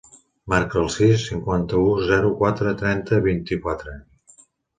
[0.51, 3.95] Marca el sis, cinquanta-u, zero, quatre, trenta, vint-i-quatre.